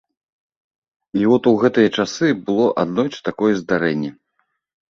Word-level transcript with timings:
І 1.19 1.27
от 1.35 1.49
у 1.51 1.53
гэтыя 1.63 1.91
часы 1.97 2.31
было 2.47 2.65
аднойчы 2.85 3.19
такое 3.29 3.53
здарэнне. 3.61 4.11